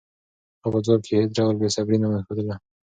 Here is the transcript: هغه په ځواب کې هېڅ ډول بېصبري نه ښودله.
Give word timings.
هغه 0.63 0.69
په 0.73 0.79
ځواب 0.85 1.01
کې 1.05 1.13
هېڅ 1.19 1.29
ډول 1.37 1.55
بېصبري 1.61 1.97
نه 2.03 2.07
ښودله. 2.25 2.55